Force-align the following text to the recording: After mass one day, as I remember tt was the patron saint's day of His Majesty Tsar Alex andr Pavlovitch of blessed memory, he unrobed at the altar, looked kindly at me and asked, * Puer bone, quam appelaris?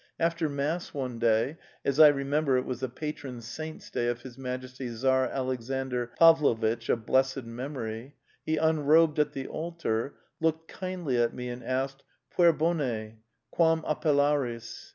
After 0.19 0.49
mass 0.49 0.95
one 0.95 1.19
day, 1.19 1.57
as 1.85 1.99
I 1.99 2.07
remember 2.07 2.59
tt 2.59 2.65
was 2.65 2.79
the 2.79 2.89
patron 2.89 3.39
saint's 3.39 3.91
day 3.91 4.07
of 4.07 4.23
His 4.23 4.35
Majesty 4.35 4.89
Tsar 4.89 5.29
Alex 5.29 5.69
andr 5.69 6.07
Pavlovitch 6.17 6.89
of 6.89 7.05
blessed 7.05 7.43
memory, 7.43 8.15
he 8.43 8.57
unrobed 8.57 9.19
at 9.19 9.33
the 9.33 9.45
altar, 9.45 10.15
looked 10.39 10.67
kindly 10.67 11.17
at 11.17 11.35
me 11.35 11.49
and 11.49 11.63
asked, 11.63 12.01
* 12.17 12.31
Puer 12.35 12.51
bone, 12.51 13.17
quam 13.51 13.83
appelaris? 13.83 14.89